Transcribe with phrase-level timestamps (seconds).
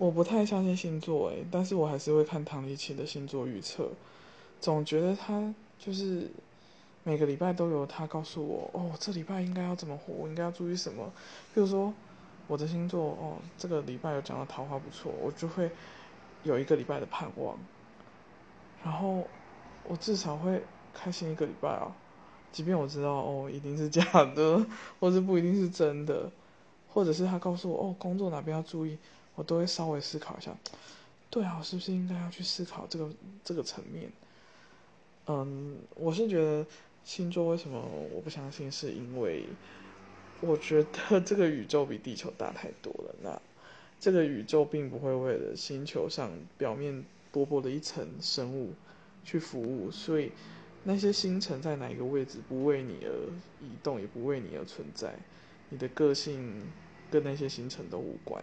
[0.00, 3.90] 我不太相信星座诶，但是我还是会看唐立奇的星座预测，
[4.58, 6.30] 总觉得他就是
[7.04, 11.12] 每个礼拜都有他告诉我，哦，这礼拜应该要怎么活，我应该要注意什么。
[11.52, 11.92] 比如说
[12.46, 15.70] 我的星座，哦，这个礼拜有讲到桃花不错，我就会
[16.44, 17.58] 有一个礼拜的盼望，
[18.82, 19.28] 然后
[19.86, 20.62] 我至少会
[20.94, 21.94] 开心一个礼拜啊。
[22.52, 24.02] 即便我知道哦，一定是假
[24.34, 24.64] 的，
[24.98, 26.30] 或者不一定是真的，
[26.88, 28.96] 或者是他告诉我哦，工作哪边要注意，
[29.40, 30.54] 我都会稍微思考一下。
[31.30, 33.08] 对啊，我是不是应该要去思考这个
[33.42, 34.12] 这个层面？
[35.28, 36.66] 嗯，我是觉得
[37.04, 37.80] 星座为什么
[38.12, 39.46] 我不相信，是因为
[40.42, 43.14] 我觉得这个宇宙比地球大太多了。
[43.22, 43.40] 那
[43.98, 48.74] 这个宇宙并不会为了星球上表面薄薄的一层生物
[49.24, 50.32] 去服务，所以。
[50.82, 53.12] 那些星辰在哪一个位置，不为你而
[53.60, 55.14] 移动，也不为你而存在。
[55.68, 56.62] 你的个性
[57.10, 58.42] 跟那些星辰都无关。